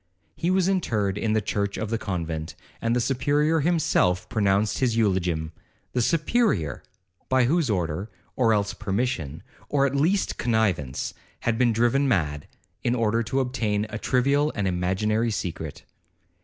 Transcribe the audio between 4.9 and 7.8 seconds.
eulogium—the Superior! by whose